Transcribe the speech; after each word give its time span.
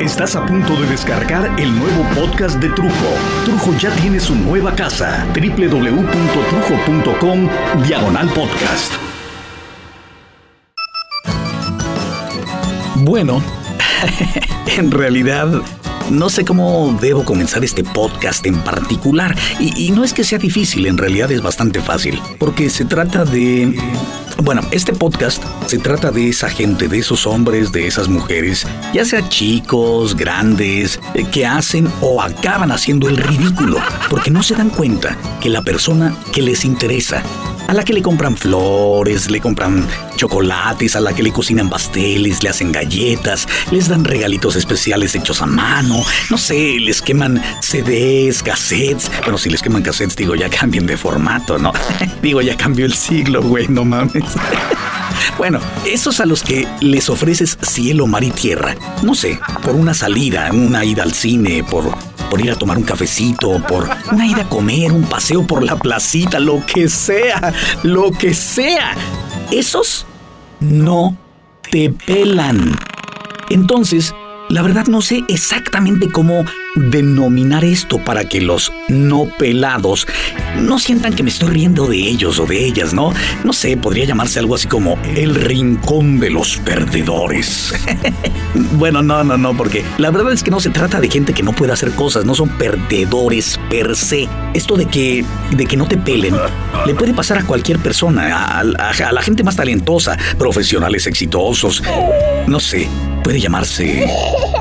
Estás 0.00 0.36
a 0.36 0.46
punto 0.46 0.80
de 0.80 0.86
descargar 0.86 1.50
el 1.58 1.76
nuevo 1.76 2.04
podcast 2.14 2.60
de 2.60 2.68
Trujo. 2.68 2.94
Trujo 3.44 3.76
ya 3.78 3.90
tiene 3.96 4.20
su 4.20 4.32
nueva 4.34 4.74
casa. 4.76 5.26
www.trujo.com 5.34 7.48
Diagonal 7.86 8.28
Podcast. 8.28 8.92
Bueno, 12.96 13.42
en 14.76 14.90
realidad 14.90 15.48
no 16.10 16.30
sé 16.30 16.44
cómo 16.44 16.96
debo 17.00 17.24
comenzar 17.24 17.64
este 17.64 17.84
podcast 17.84 18.46
en 18.46 18.58
particular. 18.62 19.36
Y, 19.60 19.90
no 19.90 20.04
es 20.04 20.12
que 20.12 20.24
sea 20.24 20.38
difícil, 20.38 20.86
en 20.86 20.98
realidad 20.98 21.30
es 21.32 21.42
bastante 21.42 21.80
fácil. 21.80 22.20
Porque 22.38 22.70
se 22.70 22.84
trata 22.84 23.24
de 23.24 23.78
bueno, 24.44 24.62
este 24.70 24.92
podcast 24.92 25.42
se 25.66 25.78
trata 25.78 26.12
de 26.12 26.28
esa 26.28 26.48
gente, 26.48 26.86
de 26.86 26.98
esos 26.98 27.26
hombres, 27.26 27.72
de 27.72 27.88
esas 27.88 28.08
mujeres, 28.08 28.66
ya 28.94 29.04
sea 29.04 29.28
chicos, 29.28 30.14
grandes, 30.14 31.00
eh, 31.14 31.24
que 31.24 31.44
hacen 31.44 31.88
o 32.00 32.22
acaban 32.22 32.70
haciendo 32.70 33.08
el 33.08 33.16
ridículo, 33.16 33.78
porque 34.08 34.30
no 34.30 34.44
se 34.44 34.54
dan 34.54 34.70
cuenta 34.70 35.16
que 35.40 35.48
la 35.48 35.62
persona 35.62 36.16
que 36.32 36.42
les 36.42 36.64
interesa 36.64 37.24
a 37.68 37.74
la 37.74 37.84
que 37.84 37.92
le 37.92 38.02
compran 38.02 38.36
flores, 38.36 39.30
le 39.30 39.40
compran 39.40 39.86
chocolates, 40.16 40.96
a 40.96 41.00
la 41.00 41.12
que 41.12 41.22
le 41.22 41.30
cocinan 41.32 41.68
pasteles, 41.68 42.42
le 42.42 42.48
hacen 42.48 42.72
galletas, 42.72 43.46
les 43.70 43.88
dan 43.88 44.04
regalitos 44.04 44.56
especiales 44.56 45.14
hechos 45.14 45.42
a 45.42 45.46
mano, 45.46 46.02
no 46.30 46.38
sé, 46.38 46.78
les 46.80 47.02
queman 47.02 47.40
CDs, 47.60 48.42
cassettes. 48.42 49.10
Bueno, 49.22 49.36
si 49.36 49.50
les 49.50 49.60
queman 49.60 49.82
cassettes, 49.82 50.16
digo, 50.16 50.34
ya 50.34 50.48
cambien 50.48 50.86
de 50.86 50.96
formato, 50.96 51.58
¿no? 51.58 51.72
digo, 52.22 52.40
ya 52.40 52.56
cambió 52.56 52.86
el 52.86 52.94
siglo, 52.94 53.42
güey, 53.42 53.68
no 53.68 53.84
mames. 53.84 54.24
Bueno, 55.36 55.60
esos 55.84 56.20
a 56.20 56.26
los 56.26 56.42
que 56.42 56.66
les 56.80 57.08
ofreces 57.08 57.58
cielo, 57.62 58.06
mar 58.06 58.24
y 58.24 58.30
tierra, 58.30 58.76
no 59.02 59.14
sé, 59.14 59.38
por 59.62 59.74
una 59.74 59.94
salida, 59.94 60.50
una 60.52 60.84
ida 60.84 61.02
al 61.02 61.12
cine, 61.12 61.64
por 61.64 61.92
por 62.30 62.40
ir 62.40 62.50
a 62.50 62.56
tomar 62.56 62.78
un 62.78 62.84
cafecito, 62.84 63.60
por 63.66 63.88
una 64.12 64.26
ida 64.26 64.42
a 64.42 64.48
comer, 64.48 64.92
un 64.92 65.04
paseo 65.04 65.46
por 65.46 65.62
la 65.62 65.76
placita, 65.76 66.38
lo 66.38 66.64
que 66.66 66.88
sea, 66.88 67.52
lo 67.82 68.10
que 68.12 68.34
sea. 68.34 68.94
Esos 69.50 70.06
no 70.60 71.16
te 71.70 71.90
pelan. 71.90 72.78
Entonces, 73.50 74.14
la 74.48 74.62
verdad 74.62 74.86
no 74.86 75.00
sé 75.02 75.24
exactamente 75.28 76.08
cómo 76.10 76.44
denominar 76.74 77.64
esto 77.64 77.98
para 77.98 78.24
que 78.24 78.40
los 78.40 78.72
no 78.88 79.28
pelados 79.38 80.06
no 80.60 80.78
sientan 80.78 81.14
que 81.14 81.22
me 81.22 81.30
estoy 81.30 81.50
riendo 81.50 81.86
de 81.86 81.96
ellos 81.96 82.38
o 82.38 82.46
de 82.46 82.64
ellas, 82.64 82.94
¿no? 82.94 83.12
No 83.44 83.52
sé, 83.52 83.76
podría 83.76 84.04
llamarse 84.04 84.38
algo 84.38 84.54
así 84.54 84.66
como 84.66 84.98
el 85.16 85.34
rincón 85.34 86.18
de 86.18 86.30
los 86.30 86.56
perdedores. 86.58 87.72
bueno, 88.72 89.02
no, 89.02 89.22
no, 89.24 89.36
no, 89.36 89.56
porque 89.56 89.84
la 89.98 90.10
verdad 90.10 90.32
es 90.32 90.42
que 90.42 90.50
no 90.50 90.60
se 90.60 90.70
trata 90.70 91.00
de 91.00 91.10
gente 91.10 91.32
que 91.32 91.42
no 91.42 91.52
puede 91.52 91.72
hacer 91.72 91.92
cosas, 91.92 92.24
no 92.24 92.34
son 92.34 92.48
perdedores 92.50 93.58
per 93.70 93.94
se. 93.96 94.28
Esto 94.54 94.76
de 94.76 94.86
que, 94.86 95.24
de 95.52 95.66
que 95.66 95.76
no 95.76 95.86
te 95.86 95.96
pelen 95.96 96.34
le 96.86 96.94
puede 96.94 97.14
pasar 97.14 97.38
a 97.38 97.44
cualquier 97.44 97.78
persona, 97.78 98.34
a, 98.34 98.60
a 98.60 99.12
la 99.12 99.22
gente 99.22 99.42
más 99.42 99.56
talentosa, 99.56 100.16
profesionales 100.38 101.06
exitosos, 101.06 101.82
no 102.46 102.60
sé, 102.60 102.88
puede 103.28 103.40
llamarse 103.40 104.06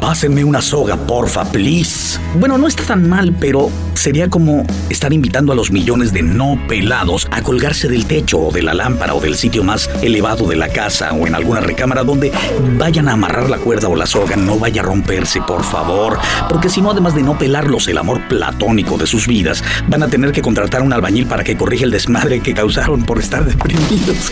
Pásenme 0.01 0.43
una 0.43 0.61
soga, 0.61 0.97
porfa, 0.97 1.45
please. 1.45 2.19
Bueno, 2.35 2.57
no 2.57 2.67
está 2.67 2.83
tan 2.83 3.07
mal, 3.07 3.33
pero 3.39 3.71
sería 3.93 4.29
como 4.29 4.65
estar 4.89 5.13
invitando 5.13 5.53
a 5.53 5.55
los 5.55 5.71
millones 5.71 6.11
de 6.11 6.21
no 6.21 6.59
pelados 6.67 7.29
a 7.31 7.41
colgarse 7.41 7.87
del 7.87 8.05
techo 8.05 8.39
o 8.39 8.51
de 8.51 8.61
la 8.63 8.73
lámpara 8.73 9.15
o 9.15 9.21
del 9.21 9.37
sitio 9.37 9.63
más 9.63 9.89
elevado 10.01 10.47
de 10.47 10.57
la 10.57 10.67
casa 10.67 11.13
o 11.13 11.27
en 11.27 11.35
alguna 11.35 11.61
recámara 11.61 12.03
donde 12.03 12.33
vayan 12.77 13.07
a 13.07 13.13
amarrar 13.13 13.49
la 13.49 13.57
cuerda 13.57 13.87
o 13.87 13.95
la 13.95 14.05
soga, 14.05 14.35
no 14.35 14.59
vaya 14.59 14.81
a 14.81 14.85
romperse, 14.85 15.41
por 15.41 15.63
favor. 15.63 16.19
Porque 16.49 16.67
si 16.67 16.81
no, 16.81 16.91
además 16.91 17.15
de 17.15 17.23
no 17.23 17.37
pelarlos 17.37 17.87
el 17.87 17.97
amor 17.97 18.27
platónico 18.27 18.97
de 18.97 19.07
sus 19.07 19.27
vidas, 19.27 19.63
van 19.87 20.03
a 20.03 20.09
tener 20.09 20.33
que 20.33 20.41
contratar 20.41 20.81
a 20.81 20.83
un 20.83 20.91
albañil 20.91 21.25
para 21.25 21.45
que 21.45 21.55
corrija 21.55 21.85
el 21.85 21.91
desmadre 21.91 22.41
que 22.41 22.53
causaron 22.53 23.03
por 23.03 23.17
estar 23.19 23.45
deprimidos. 23.45 24.31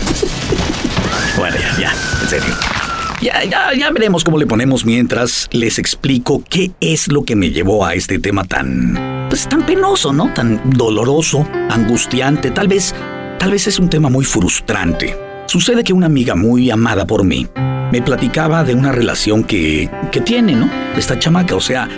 bueno, 1.38 1.56
ya, 1.56 1.80
ya, 1.80 1.94
en 2.22 2.28
serio. 2.28 2.85
Ya, 3.20 3.42
ya, 3.44 3.72
ya 3.72 3.90
veremos 3.90 4.24
cómo 4.24 4.36
le 4.38 4.46
ponemos 4.46 4.84
mientras 4.84 5.48
les 5.50 5.78
explico 5.78 6.42
qué 6.48 6.72
es 6.80 7.08
lo 7.10 7.24
que 7.24 7.34
me 7.34 7.50
llevó 7.50 7.86
a 7.86 7.94
este 7.94 8.18
tema 8.18 8.44
tan, 8.44 9.26
pues 9.30 9.48
tan 9.48 9.64
penoso, 9.64 10.12
¿no? 10.12 10.32
Tan 10.34 10.60
doloroso, 10.70 11.48
angustiante, 11.70 12.50
tal 12.50 12.68
vez, 12.68 12.94
tal 13.38 13.52
vez 13.52 13.66
es 13.68 13.78
un 13.78 13.88
tema 13.88 14.10
muy 14.10 14.24
frustrante. 14.26 15.16
Sucede 15.46 15.82
que 15.82 15.94
una 15.94 16.06
amiga 16.06 16.34
muy 16.34 16.70
amada 16.70 17.06
por 17.06 17.24
mí 17.24 17.46
me 17.90 18.02
platicaba 18.02 18.64
de 18.64 18.74
una 18.74 18.92
relación 18.92 19.44
que, 19.44 19.88
que 20.12 20.20
tiene, 20.20 20.54
¿no? 20.54 20.68
Esta 20.96 21.18
chamaca, 21.18 21.54
o 21.54 21.60
sea, 21.60 21.88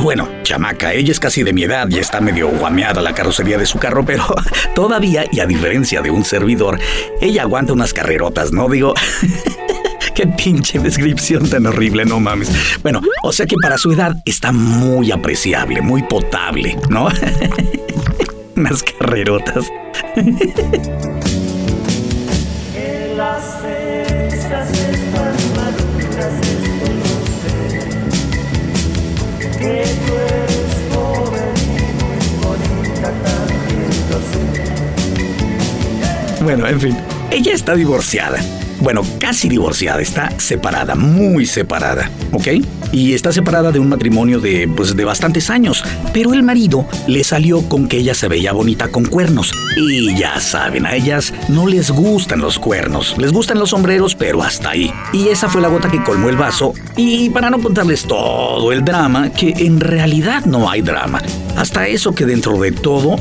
bueno, 0.00 0.28
chamaca, 0.44 0.92
ella 0.92 1.10
es 1.10 1.18
casi 1.18 1.42
de 1.42 1.52
mi 1.52 1.64
edad 1.64 1.88
y 1.90 1.98
está 1.98 2.20
medio 2.20 2.48
guameada 2.50 3.02
la 3.02 3.14
carrocería 3.14 3.58
de 3.58 3.66
su 3.66 3.78
carro, 3.78 4.04
pero 4.04 4.24
todavía, 4.76 5.24
y 5.32 5.40
a 5.40 5.46
diferencia 5.46 6.02
de 6.02 6.10
un 6.10 6.24
servidor, 6.24 6.78
ella 7.20 7.42
aguanta 7.42 7.72
unas 7.72 7.92
carrerotas, 7.92 8.52
¿no? 8.52 8.68
Digo, 8.68 8.94
Qué 10.18 10.26
pinche 10.26 10.80
descripción 10.80 11.48
tan 11.48 11.64
horrible, 11.66 12.04
no 12.04 12.18
mames. 12.18 12.50
Bueno, 12.82 13.00
o 13.22 13.30
sea 13.30 13.46
que 13.46 13.54
para 13.62 13.78
su 13.78 13.92
edad 13.92 14.16
está 14.24 14.50
muy 14.50 15.12
apreciable, 15.12 15.80
muy 15.80 16.02
potable, 16.02 16.76
¿no? 16.90 17.06
Unas 18.56 18.82
carrerotas. 18.82 19.66
Bueno, 36.42 36.66
en 36.66 36.80
fin, 36.80 36.96
ella 37.30 37.52
está 37.52 37.76
divorciada 37.76 38.40
bueno, 38.80 39.02
casi 39.18 39.48
divorciada, 39.48 40.00
está 40.00 40.32
separada, 40.38 40.94
muy 40.94 41.46
separada, 41.46 42.10
¿ok? 42.32 42.48
Y 42.92 43.12
está 43.12 43.32
separada 43.32 43.70
de 43.72 43.78
un 43.78 43.88
matrimonio 43.88 44.40
de, 44.40 44.68
pues, 44.68 44.96
de 44.96 45.04
bastantes 45.04 45.50
años, 45.50 45.84
pero 46.12 46.32
el 46.32 46.42
marido 46.42 46.86
le 47.06 47.22
salió 47.24 47.62
con 47.68 47.88
que 47.88 47.98
ella 47.98 48.14
se 48.14 48.28
veía 48.28 48.52
bonita 48.52 48.88
con 48.88 49.04
cuernos. 49.04 49.52
Y 49.76 50.16
ya 50.16 50.40
saben, 50.40 50.86
a 50.86 50.94
ellas 50.94 51.32
no 51.48 51.66
les 51.66 51.90
gustan 51.90 52.40
los 52.40 52.58
cuernos, 52.58 53.16
les 53.18 53.32
gustan 53.32 53.58
los 53.58 53.70
sombreros, 53.70 54.14
pero 54.14 54.42
hasta 54.42 54.70
ahí. 54.70 54.92
Y 55.12 55.28
esa 55.28 55.48
fue 55.48 55.60
la 55.60 55.68
gota 55.68 55.90
que 55.90 56.02
colmó 56.02 56.28
el 56.28 56.36
vaso. 56.36 56.72
Y 56.96 57.30
para 57.30 57.50
no 57.50 57.60
contarles 57.60 58.04
todo 58.04 58.72
el 58.72 58.84
drama, 58.84 59.30
que 59.30 59.52
en 59.58 59.80
realidad 59.80 60.44
no 60.46 60.70
hay 60.70 60.80
drama, 60.82 61.22
hasta 61.56 61.88
eso 61.88 62.14
que 62.14 62.24
dentro 62.24 62.58
de 62.58 62.72
todo 62.72 63.16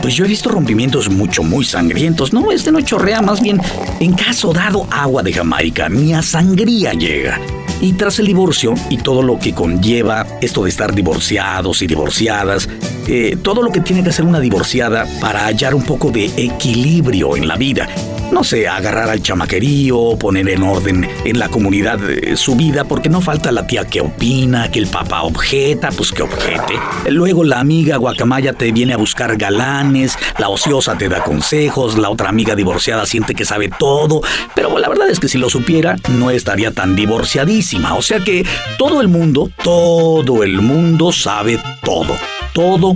pues 0.00 0.14
yo 0.14 0.24
he 0.24 0.28
visto 0.28 0.48
rompimientos 0.48 1.08
mucho, 1.08 1.42
muy 1.42 1.64
sangrientos. 1.64 2.32
No, 2.32 2.50
este 2.50 2.72
no 2.72 2.80
chorrea, 2.80 3.20
más 3.22 3.40
bien, 3.40 3.60
en 4.00 4.12
caso 4.12 4.52
dado, 4.52 4.86
agua 4.90 5.22
de 5.22 5.32
Jamaica, 5.32 5.88
a 6.16 6.22
sangría 6.22 6.92
llega. 6.92 7.40
Y 7.80 7.92
tras 7.92 8.18
el 8.18 8.26
divorcio 8.26 8.74
y 8.90 8.96
todo 8.96 9.22
lo 9.22 9.38
que 9.38 9.54
conlleva 9.54 10.26
esto 10.40 10.64
de 10.64 10.70
estar 10.70 10.94
divorciados 10.94 11.80
y 11.82 11.86
divorciadas, 11.86 12.68
eh, 13.06 13.36
todo 13.40 13.62
lo 13.62 13.70
que 13.70 13.80
tiene 13.80 14.02
que 14.02 14.10
hacer 14.10 14.24
una 14.24 14.40
divorciada 14.40 15.06
para 15.20 15.46
hallar 15.46 15.74
un 15.74 15.82
poco 15.82 16.10
de 16.10 16.26
equilibrio 16.36 17.36
en 17.36 17.46
la 17.46 17.56
vida 17.56 17.88
no 18.30 18.44
sé, 18.44 18.68
agarrar 18.68 19.08
al 19.08 19.22
chamaquerío, 19.22 20.16
poner 20.18 20.48
en 20.48 20.62
orden 20.62 21.08
en 21.24 21.38
la 21.38 21.48
comunidad 21.48 21.98
eh, 22.08 22.36
su 22.36 22.56
vida, 22.56 22.84
porque 22.84 23.08
no 23.08 23.20
falta 23.20 23.52
la 23.52 23.66
tía 23.66 23.86
que 23.86 24.00
opina, 24.00 24.70
que 24.70 24.78
el 24.78 24.86
papá 24.86 25.22
objeta, 25.22 25.90
pues 25.90 26.12
que 26.12 26.22
objete. 26.22 26.74
Luego 27.08 27.44
la 27.44 27.60
amiga 27.60 27.96
guacamaya 27.96 28.52
te 28.52 28.72
viene 28.72 28.94
a 28.94 28.96
buscar 28.96 29.36
galanes, 29.36 30.18
la 30.38 30.48
ociosa 30.48 30.96
te 30.98 31.08
da 31.08 31.22
consejos, 31.22 31.96
la 31.96 32.10
otra 32.10 32.28
amiga 32.28 32.54
divorciada 32.54 33.06
siente 33.06 33.34
que 33.34 33.44
sabe 33.44 33.70
todo, 33.78 34.20
pero 34.54 34.78
la 34.78 34.88
verdad 34.88 35.08
es 35.10 35.20
que 35.20 35.28
si 35.28 35.38
lo 35.38 35.48
supiera, 35.48 35.96
no 36.08 36.30
estaría 36.30 36.70
tan 36.70 36.94
divorciadísima. 36.96 37.94
O 37.94 38.02
sea 38.02 38.20
que 38.20 38.44
todo 38.76 39.00
el 39.00 39.08
mundo, 39.08 39.50
todo 39.62 40.42
el 40.42 40.60
mundo 40.60 41.12
sabe 41.12 41.60
todo, 41.82 42.14
todo, 42.52 42.94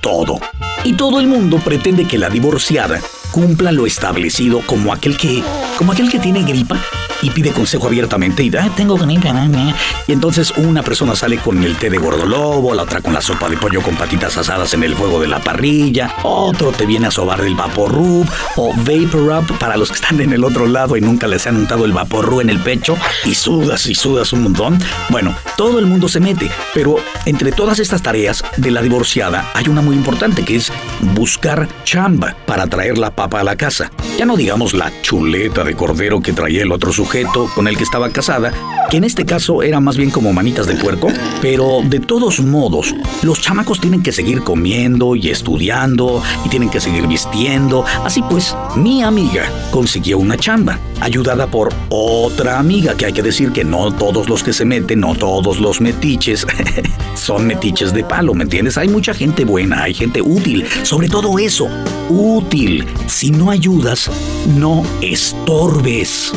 todo. 0.00 0.40
Y 0.84 0.94
todo 0.94 1.20
el 1.20 1.26
mundo 1.26 1.58
pretende 1.58 2.04
que 2.06 2.18
la 2.18 2.28
divorciada 2.28 3.00
cumpla 3.34 3.72
lo 3.72 3.84
establecido 3.84 4.60
como 4.64 4.92
aquel 4.92 5.16
que, 5.16 5.42
como 5.76 5.90
aquel 5.90 6.08
que 6.08 6.20
tiene 6.20 6.44
gripa 6.44 6.78
y 7.24 7.30
pide 7.30 7.52
consejo 7.52 7.86
abiertamente 7.86 8.42
y 8.42 8.50
da, 8.50 8.68
tengo. 8.76 8.98
Y 10.06 10.12
entonces 10.12 10.52
una 10.58 10.82
persona 10.82 11.16
sale 11.16 11.38
con 11.38 11.64
el 11.64 11.76
té 11.76 11.88
de 11.88 11.96
gordolobo, 11.96 12.74
la 12.74 12.82
otra 12.82 13.00
con 13.00 13.14
la 13.14 13.22
sopa 13.22 13.48
de 13.48 13.56
pollo 13.56 13.80
con 13.80 13.96
patitas 13.96 14.36
asadas 14.36 14.74
en 14.74 14.82
el 14.82 14.94
fuego 14.94 15.20
de 15.20 15.26
la 15.26 15.40
parrilla, 15.40 16.14
otro 16.22 16.70
te 16.70 16.84
viene 16.84 17.06
a 17.06 17.10
sobar 17.10 17.42
del 17.42 17.54
vapor 17.54 17.92
rub 17.92 18.28
o 18.56 18.74
vapor 18.74 19.42
up 19.42 19.58
para 19.58 19.78
los 19.78 19.88
que 19.88 19.94
están 19.94 20.20
en 20.20 20.34
el 20.34 20.44
otro 20.44 20.66
lado 20.66 20.98
y 20.98 21.00
nunca 21.00 21.26
les 21.26 21.46
han 21.46 21.56
untado 21.56 21.86
el 21.86 21.92
vapor 21.92 22.26
rub 22.26 22.42
en 22.42 22.50
el 22.50 22.58
pecho 22.58 22.96
y 23.24 23.34
sudas 23.34 23.86
y 23.86 23.94
sudas 23.94 24.34
un 24.34 24.42
montón. 24.42 24.78
Bueno, 25.08 25.34
todo 25.56 25.78
el 25.78 25.86
mundo 25.86 26.08
se 26.08 26.20
mete, 26.20 26.50
pero 26.74 26.96
entre 27.24 27.52
todas 27.52 27.78
estas 27.78 28.02
tareas 28.02 28.44
de 28.58 28.70
la 28.70 28.82
divorciada 28.82 29.50
hay 29.54 29.68
una 29.68 29.80
muy 29.80 29.96
importante 29.96 30.44
que 30.44 30.56
es 30.56 30.70
buscar 31.14 31.68
chamba 31.84 32.36
para 32.46 32.66
traer 32.66 32.98
la 32.98 33.16
papa 33.16 33.40
a 33.40 33.44
la 33.44 33.56
casa. 33.56 33.90
Ya 34.18 34.26
no 34.26 34.36
digamos 34.36 34.74
la 34.74 34.92
chuleta 35.00 35.64
de 35.64 35.74
cordero 35.74 36.20
que 36.20 36.34
traía 36.34 36.62
el 36.62 36.70
otro 36.70 36.92
sujeto 36.92 37.13
con 37.54 37.68
el 37.68 37.76
que 37.76 37.84
estaba 37.84 38.10
casada, 38.10 38.52
en 38.96 39.04
este 39.04 39.24
caso 39.24 39.62
era 39.62 39.80
más 39.80 39.96
bien 39.96 40.10
como 40.10 40.32
manitas 40.32 40.66
de 40.66 40.76
puerco, 40.76 41.08
pero 41.42 41.80
de 41.84 42.00
todos 42.00 42.40
modos, 42.40 42.94
los 43.22 43.40
chamacos 43.40 43.80
tienen 43.80 44.02
que 44.02 44.12
seguir 44.12 44.42
comiendo 44.42 45.16
y 45.16 45.30
estudiando 45.30 46.22
y 46.44 46.48
tienen 46.48 46.70
que 46.70 46.80
seguir 46.80 47.06
vistiendo. 47.06 47.84
Así 48.04 48.22
pues, 48.30 48.54
mi 48.76 49.02
amiga 49.02 49.50
consiguió 49.70 50.18
una 50.18 50.36
chamba, 50.36 50.78
ayudada 51.00 51.46
por 51.46 51.72
otra 51.88 52.58
amiga, 52.58 52.96
que 52.96 53.06
hay 53.06 53.12
que 53.12 53.22
decir 53.22 53.52
que 53.52 53.64
no 53.64 53.92
todos 53.92 54.28
los 54.28 54.42
que 54.42 54.52
se 54.52 54.64
meten, 54.64 55.00
no 55.00 55.14
todos 55.14 55.58
los 55.58 55.80
metiches, 55.80 56.46
son 57.14 57.46
metiches 57.46 57.92
de 57.92 58.04
palo, 58.04 58.34
¿me 58.34 58.44
entiendes? 58.44 58.78
Hay 58.78 58.88
mucha 58.88 59.14
gente 59.14 59.44
buena, 59.44 59.82
hay 59.82 59.94
gente 59.94 60.22
útil, 60.22 60.64
sobre 60.82 61.08
todo 61.08 61.38
eso, 61.38 61.68
útil. 62.08 62.84
Si 63.06 63.30
no 63.30 63.50
ayudas, 63.50 64.10
no 64.56 64.82
estorbes. 65.00 66.32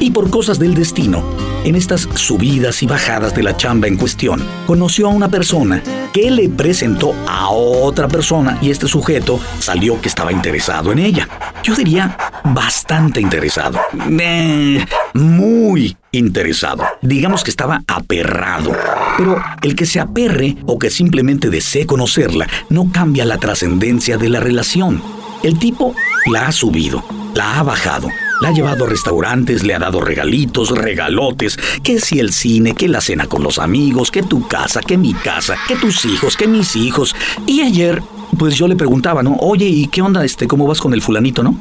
Y 0.00 0.10
por 0.10 0.30
cosas 0.30 0.58
del 0.58 0.74
destino, 0.74 1.22
en 1.64 1.76
estas 1.76 2.01
subidas 2.14 2.82
y 2.82 2.86
bajadas 2.86 3.34
de 3.34 3.42
la 3.42 3.56
chamba 3.56 3.88
en 3.88 3.96
cuestión, 3.96 4.42
conoció 4.66 5.06
a 5.06 5.10
una 5.10 5.28
persona 5.28 5.82
que 6.12 6.30
le 6.30 6.48
presentó 6.48 7.14
a 7.26 7.50
otra 7.50 8.08
persona 8.08 8.58
y 8.60 8.70
este 8.70 8.86
sujeto 8.86 9.40
salió 9.58 10.00
que 10.00 10.08
estaba 10.08 10.32
interesado 10.32 10.92
en 10.92 10.98
ella. 10.98 11.28
Yo 11.62 11.74
diría 11.74 12.16
bastante 12.44 13.20
interesado. 13.20 13.80
Eh, 14.20 14.84
muy 15.14 15.96
interesado. 16.10 16.84
Digamos 17.00 17.44
que 17.44 17.50
estaba 17.50 17.82
aperrado. 17.86 18.72
Pero 19.16 19.42
el 19.62 19.74
que 19.74 19.86
se 19.86 20.00
aperre 20.00 20.56
o 20.66 20.78
que 20.78 20.90
simplemente 20.90 21.50
desee 21.50 21.86
conocerla 21.86 22.48
no 22.68 22.90
cambia 22.92 23.24
la 23.24 23.38
trascendencia 23.38 24.18
de 24.18 24.28
la 24.28 24.40
relación. 24.40 25.02
El 25.42 25.58
tipo 25.58 25.94
la 26.26 26.46
ha 26.46 26.52
subido, 26.52 27.02
la 27.34 27.58
ha 27.58 27.62
bajado, 27.62 28.08
la 28.42 28.48
ha 28.48 28.52
llevado 28.52 28.84
a 28.84 28.88
restaurantes, 28.88 29.62
le 29.62 29.72
ha 29.74 29.78
dado 29.78 30.00
regalitos, 30.00 30.70
regalotes, 30.70 31.56
que 31.82 32.00
si 32.00 32.18
el 32.18 32.32
cine, 32.32 32.74
que 32.74 32.88
la 32.88 33.00
cena 33.00 33.26
con 33.26 33.42
los 33.44 33.58
amigos, 33.58 34.10
que 34.10 34.22
tu 34.22 34.48
casa, 34.48 34.80
que 34.80 34.98
mi 34.98 35.14
casa, 35.14 35.56
que 35.68 35.76
tus 35.76 36.04
hijos, 36.04 36.36
que 36.36 36.48
mis 36.48 36.74
hijos. 36.74 37.14
Y 37.46 37.60
ayer, 37.60 38.02
pues 38.36 38.56
yo 38.56 38.66
le 38.66 38.74
preguntaba, 38.74 39.22
¿no? 39.22 39.36
Oye, 39.36 39.66
¿y 39.66 39.86
qué 39.86 40.02
onda 40.02 40.24
este? 40.24 40.48
¿Cómo 40.48 40.66
vas 40.66 40.80
con 40.80 40.92
el 40.92 41.02
fulanito, 41.02 41.44
no? 41.44 41.56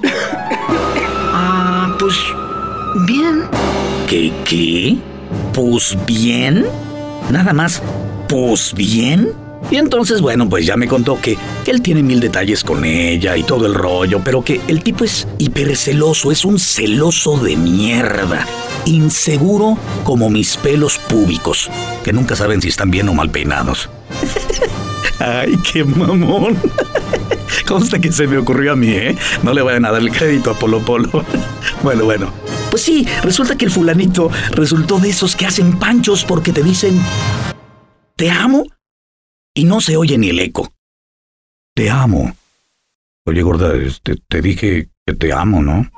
Ah, 1.33 1.95
pues 1.99 2.15
bien. 3.05 3.43
¿Qué 4.07 4.33
qué? 4.43 4.97
Pues 5.53 5.95
bien. 6.07 6.65
Nada 7.29 7.53
más, 7.53 7.81
pues 8.27 8.73
bien. 8.73 9.33
Y 9.69 9.77
entonces, 9.77 10.21
bueno, 10.21 10.49
pues 10.49 10.65
ya 10.65 10.75
me 10.75 10.87
contó 10.87 11.19
que, 11.19 11.37
él 11.65 11.81
tiene 11.81 12.03
mil 12.03 12.19
detalles 12.19 12.63
con 12.63 12.83
ella 12.83 13.37
y 13.37 13.43
todo 13.43 13.65
el 13.65 13.73
rollo, 13.73 14.21
pero 14.23 14.43
que 14.43 14.59
el 14.67 14.83
tipo 14.83 15.05
es 15.05 15.27
hiperceloso, 15.37 16.31
es 16.31 16.43
un 16.43 16.59
celoso 16.59 17.37
de 17.37 17.55
mierda. 17.55 18.45
Inseguro 18.85 19.77
como 20.03 20.29
mis 20.29 20.57
pelos 20.57 20.97
púbicos, 20.97 21.69
que 22.03 22.11
nunca 22.11 22.35
saben 22.35 22.61
si 22.61 22.67
están 22.67 22.91
bien 22.91 23.07
o 23.07 23.13
mal 23.13 23.29
peinados. 23.29 23.89
Ay, 25.19 25.55
qué 25.71 25.83
mamón. 25.83 26.57
Consta 27.67 27.99
que 27.99 28.11
se 28.11 28.27
me 28.27 28.37
ocurrió 28.37 28.73
a 28.73 28.75
mí, 28.75 28.89
¿eh? 28.89 29.15
No 29.43 29.53
le 29.53 29.61
vayan 29.61 29.85
a 29.85 29.91
dar 29.91 30.01
el 30.01 30.11
crédito 30.11 30.51
a 30.51 30.59
Polo 30.59 30.79
Polo. 30.79 31.09
bueno, 31.83 32.05
bueno. 32.05 32.33
Pues 32.69 32.81
sí, 32.81 33.05
resulta 33.23 33.55
que 33.55 33.65
el 33.65 33.71
fulanito 33.71 34.29
resultó 34.51 34.99
de 34.99 35.09
esos 35.09 35.35
que 35.35 35.45
hacen 35.45 35.77
panchos 35.77 36.25
porque 36.25 36.51
te 36.51 36.63
dicen, 36.63 36.99
te 38.15 38.31
amo 38.31 38.65
y 39.53 39.65
no 39.65 39.81
se 39.81 39.97
oye 39.97 40.17
ni 40.17 40.29
el 40.29 40.39
eco. 40.39 40.71
Te 41.75 41.89
amo. 41.89 42.35
Oye, 43.25 43.41
gorda, 43.41 43.75
este, 43.75 44.15
te 44.27 44.41
dije 44.41 44.89
que 45.05 45.13
te 45.13 45.33
amo, 45.33 45.61
¿no? 45.61 45.89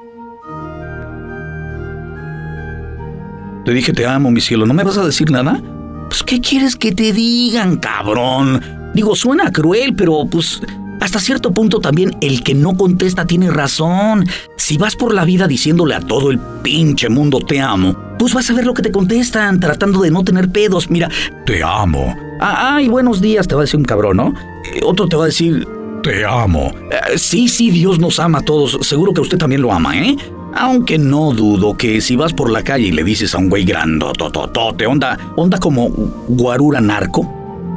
Te 3.65 3.73
dije 3.73 3.93
te 3.93 4.05
amo, 4.05 4.29
mi 4.29 4.41
cielo. 4.41 4.65
¿No 4.65 4.73
me 4.73 4.83
vas 4.83 4.97
a 4.97 5.05
decir 5.05 5.31
nada? 5.31 5.61
Pues, 6.09 6.21
¿qué 6.23 6.41
quieres 6.41 6.75
que 6.75 6.91
te 6.91 7.13
digan, 7.13 7.77
cabrón? 7.77 8.61
Digo, 8.93 9.15
suena 9.15 9.51
cruel, 9.51 9.95
pero 9.95 10.25
pues 10.29 10.61
hasta 10.99 11.19
cierto 11.19 11.51
punto 11.53 11.79
también 11.79 12.15
el 12.21 12.43
que 12.43 12.53
no 12.53 12.77
contesta 12.77 13.25
tiene 13.25 13.49
razón. 13.49 14.25
Si 14.57 14.77
vas 14.77 14.95
por 14.95 15.13
la 15.13 15.25
vida 15.25 15.47
diciéndole 15.47 15.95
a 15.95 16.01
todo 16.01 16.29
el 16.29 16.39
pinche 16.61 17.09
mundo 17.09 17.39
te 17.39 17.59
amo, 17.59 17.97
pues 18.19 18.33
vas 18.33 18.49
a 18.49 18.53
ver 18.53 18.65
lo 18.65 18.73
que 18.73 18.83
te 18.83 18.91
contestan, 18.91 19.59
tratando 19.59 20.01
de 20.01 20.11
no 20.11 20.23
tener 20.23 20.49
pedos. 20.49 20.89
Mira, 20.89 21.09
te 21.45 21.63
amo. 21.63 22.15
Ah, 22.39 22.75
ay, 22.75 22.89
buenos 22.89 23.21
días, 23.21 23.47
te 23.47 23.55
va 23.55 23.61
a 23.61 23.65
decir 23.65 23.79
un 23.79 23.85
cabrón, 23.85 24.17
¿no? 24.17 24.33
Eh, 24.73 24.81
otro 24.83 25.07
te 25.07 25.15
va 25.15 25.23
a 25.23 25.27
decir, 25.27 25.67
te 26.03 26.25
amo. 26.25 26.73
Eh, 26.91 27.17
sí, 27.17 27.47
sí, 27.47 27.71
Dios 27.71 27.99
nos 27.99 28.19
ama 28.19 28.39
a 28.39 28.41
todos. 28.41 28.77
Seguro 28.81 29.13
que 29.13 29.21
usted 29.21 29.37
también 29.37 29.61
lo 29.61 29.71
ama, 29.71 29.97
¿eh? 29.97 30.17
Aunque 30.55 30.97
no 30.97 31.31
dudo 31.31 31.75
que 31.75 32.01
si 32.01 32.15
vas 32.15 32.33
por 32.33 32.51
la 32.51 32.63
calle 32.63 32.87
y 32.87 32.91
le 32.91 33.03
dices 33.03 33.33
a 33.33 33.37
un 33.39 33.49
güey 33.49 33.63
grandotototote, 33.63 34.85
onda, 34.85 35.17
onda 35.35 35.57
como 35.57 35.89
guarura 36.27 36.79
narco. 36.79 37.27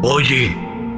Oye, 0.03 0.55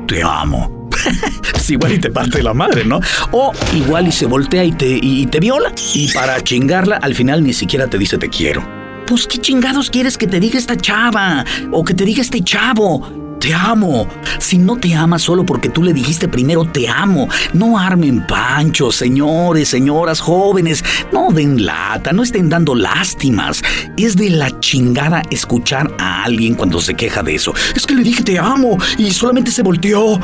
te 0.09 0.23
amo. 0.23 0.89
pues 1.53 1.71
igual 1.71 1.93
y 1.93 1.99
te 1.99 2.11
parte 2.11 2.43
la 2.43 2.55
madre, 2.55 2.85
¿no? 2.85 2.99
O 3.31 3.53
igual 3.77 4.09
y 4.09 4.13
se 4.13 4.27
voltea 4.27 4.65
y 4.65 4.73
te, 4.73 4.99
y 5.01 5.27
te 5.27 5.39
viola. 5.39 5.73
Y 5.95 6.11
para 6.13 6.41
chingarla, 6.43 6.97
al 6.97 7.15
final 7.15 7.45
ni 7.45 7.53
siquiera 7.53 7.87
te 7.87 7.99
dice 7.99 8.19
te 8.19 8.29
quiero. 8.29 8.67
Pues 9.07 9.27
qué 9.27 9.39
chingados 9.39 9.91
quieres 9.91 10.19
que 10.19 10.27
te 10.27 10.41
diga 10.41 10.59
esta 10.59 10.77
chava 10.77 11.45
o 11.71 11.85
que 11.85 11.95
te 11.95 12.05
diga 12.05 12.23
este 12.23 12.43
chavo. 12.43 13.28
Te 13.41 13.55
amo. 13.55 14.09
Si 14.39 14.59
no 14.59 14.77
te 14.77 14.95
ama 14.95 15.19
solo 15.19 15.45
porque 15.45 15.69
tú 15.69 15.83
le 15.83 15.93
dijiste 15.93 16.29
primero 16.29 16.65
te 16.65 16.89
amo, 16.89 17.29
no 17.53 17.79
armen 17.79 18.27
panchos, 18.27 18.97
señores, 18.97 19.69
señoras, 19.69 20.21
jóvenes. 20.21 20.85
No 21.13 21.31
den 21.31 21.65
lata, 21.65 22.13
no 22.13 22.23
estén 22.23 22.49
dando 22.49 22.75
lástimas. 22.75 23.63
Es 23.97 24.17
de 24.17 24.31
la 24.31 24.59
chingada 24.61 25.23
escuchar 25.31 25.95
a 25.99 26.25
alguien 26.25 26.55
cuando 26.55 26.81
se 26.81 26.95
queja 26.95 27.23
de 27.23 27.35
eso. 27.37 27.55
Es 27.75 27.87
que 27.87 27.95
le 27.95 28.03
dije 28.03 28.23
te 28.23 28.39
amo 28.39 28.77
y 28.97 29.11
solamente 29.13 29.51
se 29.51 29.63
volteó 29.63 30.19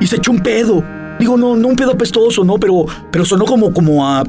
y 0.00 0.06
se 0.06 0.16
echó 0.16 0.32
un 0.32 0.40
pedo. 0.40 0.84
Digo, 1.18 1.36
no, 1.36 1.56
no 1.56 1.68
un 1.68 1.76
pedo 1.76 1.92
apestoso, 1.92 2.44
no, 2.44 2.58
pero, 2.58 2.86
pero 3.10 3.24
sonó 3.24 3.44
como, 3.44 3.72
como 3.72 4.06
a... 4.06 4.24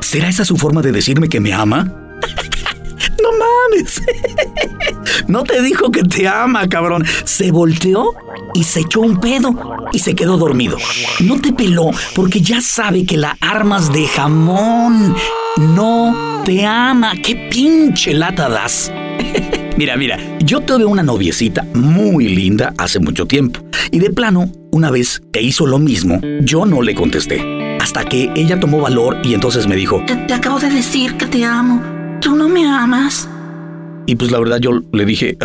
¿Será 0.00 0.28
esa 0.28 0.44
su 0.44 0.56
forma 0.56 0.82
de 0.82 0.92
decirme 0.92 1.28
que 1.28 1.40
me 1.40 1.52
ama? 1.52 1.84
no 3.22 3.30
mames. 3.38 4.02
No 5.28 5.44
te 5.44 5.62
dijo 5.62 5.90
que 5.90 6.02
te 6.02 6.28
ama, 6.28 6.68
cabrón. 6.68 7.04
Se 7.24 7.50
volteó 7.50 8.14
y 8.54 8.64
se 8.64 8.80
echó 8.80 9.00
un 9.00 9.20
pedo 9.20 9.54
y 9.92 9.98
se 9.98 10.14
quedó 10.14 10.36
dormido. 10.36 10.76
No 11.20 11.40
te 11.40 11.52
peló 11.52 11.90
porque 12.14 12.40
ya 12.40 12.60
sabe 12.60 13.04
que 13.04 13.16
la 13.16 13.36
armas 13.40 13.92
de 13.92 14.06
jamón. 14.06 15.14
No 15.58 16.42
te 16.44 16.64
ama. 16.66 17.12
¿Qué 17.22 17.48
pinche 17.50 18.14
lata 18.14 18.48
das? 18.48 18.90
mira, 19.76 19.96
mira, 19.96 20.18
yo 20.40 20.60
tuve 20.60 20.84
una 20.84 21.02
noviecita 21.02 21.66
muy 21.74 22.28
linda 22.28 22.74
hace 22.78 22.98
mucho 22.98 23.26
tiempo. 23.26 23.60
Y 23.90 23.98
de 23.98 24.10
plano, 24.10 24.50
una 24.70 24.90
vez 24.90 25.22
que 25.32 25.42
hizo 25.42 25.66
lo 25.66 25.78
mismo, 25.78 26.20
yo 26.40 26.64
no 26.66 26.82
le 26.82 26.94
contesté. 26.94 27.78
Hasta 27.80 28.04
que 28.04 28.30
ella 28.34 28.60
tomó 28.60 28.80
valor 28.80 29.18
y 29.24 29.34
entonces 29.34 29.66
me 29.66 29.76
dijo, 29.76 30.02
te, 30.06 30.14
te 30.16 30.34
acabo 30.34 30.58
de 30.58 30.70
decir 30.70 31.16
que 31.16 31.26
te 31.26 31.44
amo. 31.44 31.82
¿Tú 32.20 32.36
no 32.36 32.48
me 32.48 32.66
amas? 32.66 33.28
Y 34.06 34.16
pues 34.16 34.30
la 34.30 34.38
verdad 34.38 34.58
yo 34.60 34.80
le 34.92 35.04
dije, 35.04 35.36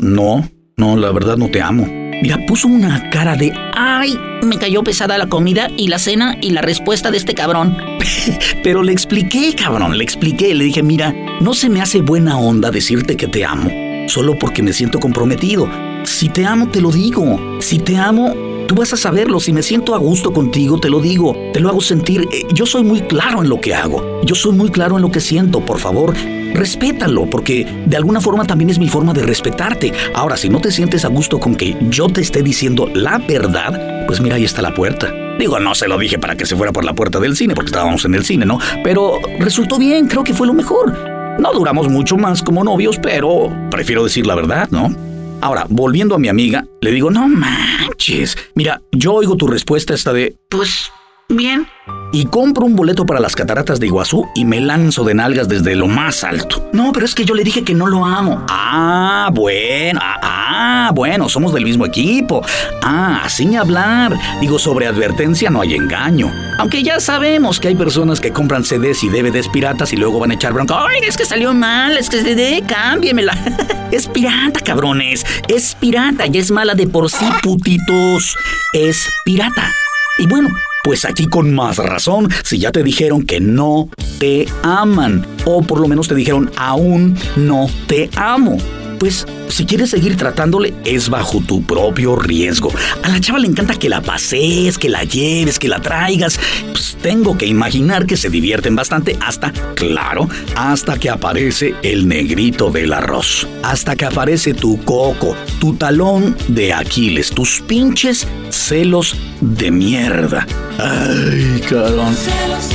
no, 0.00 0.48
no, 0.76 0.96
la 0.96 1.12
verdad 1.12 1.36
no 1.36 1.48
te 1.48 1.62
amo. 1.62 1.86
Mira, 2.22 2.38
puso 2.46 2.68
una 2.68 3.10
cara 3.10 3.34
de, 3.34 3.52
ay, 3.74 4.16
me 4.42 4.56
cayó 4.56 4.84
pesada 4.84 5.18
la 5.18 5.28
comida 5.28 5.68
y 5.76 5.88
la 5.88 5.98
cena 5.98 6.38
y 6.40 6.50
la 6.50 6.62
respuesta 6.62 7.10
de 7.10 7.16
este 7.16 7.34
cabrón. 7.34 7.76
Pero 8.62 8.82
le 8.82 8.92
expliqué, 8.92 9.54
cabrón, 9.56 9.98
le 9.98 10.04
expliqué, 10.04 10.54
le 10.54 10.64
dije, 10.64 10.82
mira, 10.82 11.12
no 11.40 11.52
se 11.52 11.68
me 11.68 11.80
hace 11.80 12.00
buena 12.00 12.38
onda 12.38 12.70
decirte 12.70 13.16
que 13.16 13.26
te 13.26 13.44
amo, 13.44 13.70
solo 14.08 14.38
porque 14.38 14.62
me 14.62 14.72
siento 14.72 15.00
comprometido. 15.00 15.68
Si 16.04 16.28
te 16.28 16.44
amo, 16.44 16.68
te 16.68 16.80
lo 16.80 16.90
digo. 16.90 17.40
Si 17.60 17.78
te 17.78 17.96
amo, 17.96 18.34
tú 18.68 18.74
vas 18.74 18.92
a 18.92 18.96
saberlo. 18.96 19.40
Si 19.40 19.52
me 19.52 19.62
siento 19.62 19.94
a 19.94 19.98
gusto 19.98 20.32
contigo, 20.32 20.78
te 20.78 20.90
lo 20.90 21.00
digo. 21.00 21.36
Te 21.52 21.60
lo 21.60 21.68
hago 21.68 21.80
sentir. 21.80 22.28
Eh, 22.32 22.46
yo 22.52 22.66
soy 22.66 22.84
muy 22.84 23.00
claro 23.00 23.42
en 23.42 23.48
lo 23.48 23.60
que 23.60 23.74
hago. 23.74 24.20
Yo 24.24 24.34
soy 24.34 24.52
muy 24.52 24.70
claro 24.70 24.96
en 24.96 25.02
lo 25.02 25.10
que 25.10 25.20
siento. 25.20 25.60
Por 25.60 25.78
favor, 25.78 26.14
respétalo, 26.54 27.28
porque 27.28 27.66
de 27.86 27.96
alguna 27.96 28.20
forma 28.20 28.44
también 28.44 28.70
es 28.70 28.78
mi 28.78 28.88
forma 28.88 29.12
de 29.12 29.22
respetarte. 29.22 29.92
Ahora, 30.14 30.36
si 30.36 30.48
no 30.48 30.60
te 30.60 30.70
sientes 30.70 31.04
a 31.04 31.08
gusto 31.08 31.40
con 31.40 31.54
que 31.54 31.76
yo 31.88 32.08
te 32.08 32.20
esté 32.20 32.42
diciendo 32.42 32.88
la 32.94 33.18
verdad, 33.18 34.06
pues 34.06 34.20
mira, 34.20 34.36
ahí 34.36 34.44
está 34.44 34.62
la 34.62 34.74
puerta. 34.74 35.12
Digo, 35.38 35.58
no 35.58 35.74
se 35.74 35.88
lo 35.88 35.98
dije 35.98 36.18
para 36.18 36.36
que 36.36 36.46
se 36.46 36.56
fuera 36.56 36.72
por 36.72 36.84
la 36.84 36.94
puerta 36.94 37.18
del 37.18 37.36
cine, 37.36 37.54
porque 37.54 37.70
estábamos 37.70 38.04
en 38.04 38.14
el 38.14 38.24
cine, 38.24 38.46
¿no? 38.46 38.58
Pero 38.84 39.18
resultó 39.38 39.78
bien, 39.78 40.06
creo 40.06 40.24
que 40.24 40.34
fue 40.34 40.46
lo 40.46 40.52
mejor. 40.52 40.92
No 41.38 41.52
duramos 41.52 41.88
mucho 41.88 42.16
más 42.16 42.42
como 42.42 42.62
novios, 42.62 42.98
pero 43.02 43.50
prefiero 43.70 44.04
decir 44.04 44.26
la 44.26 44.34
verdad, 44.34 44.68
¿no? 44.70 44.94
Ahora, 45.40 45.66
volviendo 45.68 46.14
a 46.14 46.18
mi 46.18 46.28
amiga, 46.28 46.64
le 46.80 46.92
digo, 46.92 47.10
no 47.10 47.26
manches. 47.26 48.36
Mira, 48.54 48.80
yo 48.92 49.14
oigo 49.14 49.36
tu 49.36 49.48
respuesta 49.48 49.94
esta 49.94 50.12
de... 50.12 50.36
Pues, 50.48 50.92
bien. 51.28 51.66
Y 52.12 52.26
compro 52.26 52.66
un 52.66 52.76
boleto 52.76 53.06
para 53.06 53.20
las 53.20 53.34
cataratas 53.34 53.80
de 53.80 53.86
Iguazú 53.86 54.28
y 54.34 54.44
me 54.44 54.60
lanzo 54.60 55.02
de 55.04 55.14
nalgas 55.14 55.48
desde 55.48 55.74
lo 55.74 55.88
más 55.88 56.22
alto. 56.24 56.68
No, 56.72 56.92
pero 56.92 57.06
es 57.06 57.14
que 57.14 57.24
yo 57.24 57.34
le 57.34 57.42
dije 57.42 57.64
que 57.64 57.74
no 57.74 57.86
lo 57.86 58.04
amo. 58.04 58.44
Ah, 58.48 59.30
bueno, 59.32 59.98
ah, 60.02 60.20
ah 60.22 60.90
bueno, 60.94 61.28
somos 61.28 61.52
del 61.54 61.64
mismo 61.64 61.86
equipo. 61.86 62.44
Ah, 62.82 63.24
sin 63.28 63.56
hablar. 63.56 64.14
Digo, 64.40 64.58
sobre 64.58 64.86
advertencia 64.86 65.50
no 65.50 65.62
hay 65.62 65.74
engaño. 65.74 66.30
Aunque 66.58 66.82
ya 66.82 67.00
sabemos 67.00 67.58
que 67.58 67.68
hay 67.68 67.74
personas 67.74 68.20
que 68.20 68.32
compran 68.32 68.64
CDs 68.64 69.02
y 69.02 69.08
DVDs 69.08 69.48
piratas 69.48 69.92
y 69.92 69.96
luego 69.96 70.18
van 70.18 70.32
a 70.32 70.34
echar 70.34 70.52
bronca. 70.52 70.76
Ay, 70.78 71.00
es 71.06 71.16
que 71.16 71.24
salió 71.24 71.54
mal, 71.54 71.96
es 71.96 72.10
que 72.10 72.22
CD, 72.22 72.62
cámbiemela. 72.66 73.36
es 73.90 74.06
pirata, 74.06 74.60
cabrones. 74.60 75.24
Es 75.48 75.74
pirata 75.74 76.26
y 76.26 76.38
es 76.38 76.50
mala 76.50 76.74
de 76.74 76.86
por 76.86 77.10
sí, 77.10 77.26
putitos. 77.42 78.36
Es 78.74 79.08
pirata. 79.24 79.70
Y 80.18 80.26
bueno, 80.26 80.50
pues 80.82 81.04
aquí 81.04 81.26
con 81.26 81.54
más 81.54 81.78
razón, 81.78 82.28
si 82.42 82.58
ya 82.58 82.72
te 82.72 82.82
dijeron 82.82 83.22
que 83.22 83.40
no 83.40 83.88
te 84.18 84.46
aman, 84.62 85.24
o 85.44 85.62
por 85.62 85.80
lo 85.80 85.86
menos 85.86 86.08
te 86.08 86.14
dijeron 86.14 86.50
aún 86.56 87.16
no 87.36 87.68
te 87.86 88.10
amo 88.16 88.58
pues 89.02 89.26
si 89.48 89.66
quieres 89.66 89.90
seguir 89.90 90.16
tratándole 90.16 90.74
es 90.84 91.08
bajo 91.08 91.40
tu 91.40 91.64
propio 91.64 92.14
riesgo. 92.14 92.72
A 93.02 93.08
la 93.08 93.18
chava 93.18 93.40
le 93.40 93.48
encanta 93.48 93.74
que 93.74 93.88
la 93.88 94.00
pases, 94.00 94.78
que 94.78 94.88
la 94.88 95.02
lleves, 95.02 95.58
que 95.58 95.66
la 95.66 95.80
traigas. 95.80 96.38
Pues 96.70 96.96
tengo 97.02 97.36
que 97.36 97.46
imaginar 97.46 98.06
que 98.06 98.16
se 98.16 98.30
divierten 98.30 98.76
bastante 98.76 99.18
hasta, 99.20 99.52
claro, 99.74 100.28
hasta 100.54 101.00
que 101.00 101.10
aparece 101.10 101.74
el 101.82 102.06
negrito 102.06 102.70
del 102.70 102.92
arroz. 102.92 103.48
Hasta 103.64 103.96
que 103.96 104.04
aparece 104.04 104.54
tu 104.54 104.80
coco, 104.84 105.34
tu 105.58 105.74
talón 105.74 106.36
de 106.46 106.72
Aquiles, 106.72 107.30
tus 107.30 107.60
pinches 107.60 108.28
celos 108.50 109.16
de 109.40 109.72
mierda. 109.72 110.46
Ay, 110.78 111.60
carón. 111.68 112.14
Celos, 112.14 112.68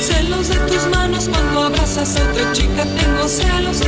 celos 0.00 0.48
de 0.48 0.56
tus 0.60 0.86
manos 0.90 1.28
cuando 1.28 1.64
abrazas 1.64 2.16
a 2.16 2.22
otra 2.22 2.52
chica, 2.52 2.86
tengo 2.96 3.28
celos 3.28 3.82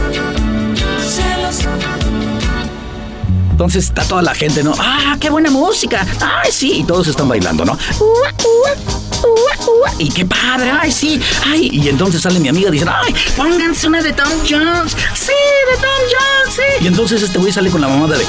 entonces 3.62 3.84
está 3.84 4.02
toda 4.02 4.22
la 4.22 4.34
gente, 4.34 4.62
¿no? 4.64 4.74
¡Ah, 4.78 5.16
qué 5.20 5.30
buena 5.30 5.50
música! 5.50 6.04
¡Ay, 6.20 6.50
sí! 6.50 6.78
Y 6.78 6.84
todos 6.84 7.06
están 7.06 7.28
bailando, 7.28 7.64
¿no? 7.64 7.78
¡Y 9.98 10.08
qué 10.08 10.24
padre! 10.24 10.70
¡Ay, 10.70 10.90
sí! 10.90 11.20
¡Ay! 11.46 11.70
Y 11.72 11.88
entonces 11.88 12.22
sale 12.22 12.40
mi 12.40 12.48
amiga 12.48 12.70
y 12.70 12.72
dice, 12.72 12.86
¡ay, 12.88 13.14
pónganse 13.36 13.86
una 13.86 14.02
de 14.02 14.12
Tom 14.12 14.32
Jones! 14.48 14.96
¡Sí, 15.14 15.32
de 15.70 15.76
Tom 15.76 16.02
Jones, 16.10 16.54
sí! 16.54 16.84
Y 16.84 16.86
entonces 16.88 17.22
este 17.22 17.38
güey 17.38 17.52
sale 17.52 17.70
con 17.70 17.80
la 17.80 17.86
mamada 17.86 18.18
de... 18.18 18.26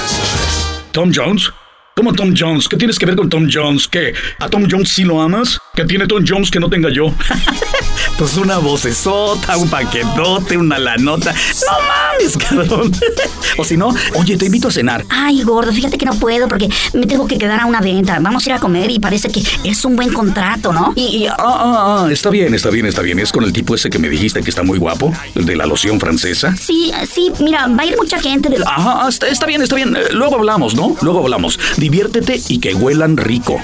¿Tom 0.91 1.11
Jones? 1.11 1.51
¿Cómo 1.95 2.13
Tom 2.13 2.33
Jones? 2.37 2.67
¿Qué 2.67 2.77
tienes 2.77 2.99
que 2.99 3.05
ver 3.05 3.15
con 3.15 3.29
Tom 3.29 3.47
Jones? 3.51 3.87
¿Qué? 3.87 4.13
¿A 4.39 4.49
Tom 4.49 4.67
Jones 4.69 4.89
sí 4.89 5.03
lo 5.03 5.19
amas? 5.21 5.59
¿Qué 5.73 5.85
tiene 5.85 6.05
Tom 6.05 6.23
Jones 6.27 6.51
que 6.51 6.59
no 6.59 6.69
tenga 6.69 6.89
yo? 6.91 7.05
pues 8.17 8.37
una 8.37 8.57
vocesota, 8.59 9.57
un 9.57 9.69
paquetote, 9.69 10.57
una 10.57 10.77
lanota. 10.77 11.33
No 11.33 11.77
mames, 11.87 12.37
cabrón. 12.37 12.91
o 13.57 13.63
si 13.65 13.77
no, 13.77 13.93
oye, 14.15 14.37
te 14.37 14.45
invito 14.45 14.67
a 14.67 14.71
cenar. 14.71 15.05
Ay, 15.09 15.41
gordo, 15.43 15.71
fíjate 15.71 15.97
que 15.97 16.05
no 16.05 16.13
puedo 16.15 16.47
porque 16.47 16.69
me 16.93 17.05
tengo 17.05 17.27
que 17.27 17.37
quedar 17.37 17.59
a 17.59 17.65
una 17.65 17.81
venta. 17.81 18.17
Vamos 18.19 18.45
a 18.45 18.49
ir 18.49 18.53
a 18.53 18.59
comer 18.59 18.91
y 18.91 18.99
parece 18.99 19.29
que 19.29 19.43
es 19.63 19.83
un 19.85 19.95
buen 19.95 20.13
contrato, 20.13 20.71
¿no? 20.71 20.93
Y, 20.95 21.27
Ah, 21.27 21.35
ah, 21.39 22.05
ah, 22.05 22.11
está 22.11 22.29
bien, 22.29 22.53
está 22.53 22.69
bien, 22.69 22.85
está 22.85 23.01
bien. 23.01 23.19
Es 23.19 23.31
con 23.31 23.43
el 23.43 23.53
tipo 23.53 23.75
ese 23.75 23.89
que 23.89 23.99
me 23.99 24.09
dijiste 24.09 24.41
que 24.43 24.49
está 24.49 24.63
muy 24.63 24.77
guapo, 24.77 25.11
el 25.35 25.45
de 25.45 25.55
la 25.55 25.65
loción 25.65 25.99
francesa. 25.99 26.55
Sí, 26.55 26.91
sí, 27.11 27.31
mira, 27.39 27.67
va 27.67 27.83
a 27.83 27.85
ir 27.85 27.95
mucha 27.97 28.19
gente 28.19 28.49
de... 28.49 28.63
Ajá, 28.65 29.07
está, 29.09 29.27
está 29.27 29.45
bien, 29.45 29.61
está 29.61 29.75
bien. 29.75 29.95
Eh, 29.95 30.11
luego 30.11 30.35
hablamos, 30.35 30.75
¿no? 30.75 30.95
Luego 31.01 31.19
hablamos 31.23 31.59
diviértete 31.77 32.41
y 32.49 32.59
que 32.59 32.73
huelan 32.75 33.17
rico. 33.17 33.59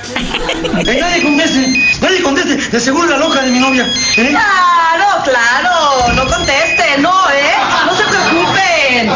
nadie 0.74 1.24
conteste, 1.24 1.74
nadie 2.02 2.22
conteste. 2.22 2.58
De 2.72 2.80
seguro 2.80 3.08
la 3.08 3.18
loca 3.18 3.44
de 3.44 3.52
mi 3.52 3.60
novia. 3.60 3.86
¿eh? 4.18 4.36
Claro, 4.40 5.24
claro. 5.24 6.14
No 6.14 6.28
conteste, 6.28 6.98
no, 7.00 7.30
¿eh? 7.32 7.56
No 7.86 7.96
se 7.96 8.04
preocupen. 8.06 9.12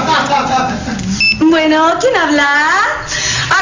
Bueno, 1.50 1.94
¿quién 2.00 2.16
habla? 2.16 2.82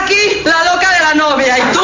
Aquí, 0.02 0.42
la 0.46 0.64
loca 0.74 0.90
de 0.92 1.00
la 1.00 1.14
novia. 1.16 1.58
¿Y 1.58 1.62
tú? 1.74 1.82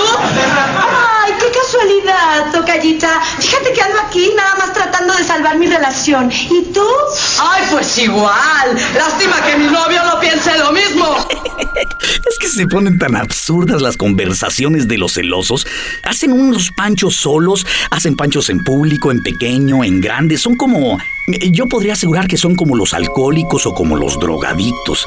Ay, 1.26 1.34
qué 1.40 1.52
casualidad, 1.52 2.52
tocallita. 2.52 3.22
Fíjate 3.40 3.74
que 3.74 3.82
ando 3.82 4.00
aquí 4.02 4.32
nada 4.36 4.56
más 4.56 4.74
tratando 4.74 5.14
de 5.14 5.24
salvar 5.24 5.58
mi 5.58 5.68
relación. 5.68 6.32
¿Y 6.32 6.64
tú? 6.74 6.88
Ay, 7.42 7.64
pues 7.72 7.98
igual. 7.98 8.78
Lástima 8.96 9.42
que 9.42 9.58
mi 9.58 9.68
novio 9.68 10.04
no 10.04 10.20
piense 10.20 10.58
lo 10.58 10.72
mismo. 10.72 11.16
es 12.30 12.38
que 12.40 12.48
se 12.48 12.68
ponen 12.68 12.98
tan 12.98 13.16
absurdas 13.16 13.82
las 13.82 13.98
conversaciones 13.98 14.88
de 14.88 14.98
los 14.98 15.14
celosos. 15.14 15.68
Hacen 16.04 16.32
unos 16.32 16.72
panchos 16.72 17.16
solos, 17.16 17.66
hacen 17.90 18.16
panchos 18.16 18.50
en 18.50 18.60
público, 18.64 19.12
en 19.12 19.22
pequeño, 19.22 19.84
en 19.84 20.02
grande. 20.02 20.38
Son 20.38 20.56
como... 20.56 20.98
Yo 21.52 21.68
podría 21.68 21.94
asegurar 21.94 22.28
que 22.28 22.38
son 22.38 22.56
como 22.56 22.78
los 22.78 22.94
alcohólicos 22.94 23.66
o 23.66 23.74
como 23.74 23.98
los 23.98 24.18
drogadictos 24.18 25.06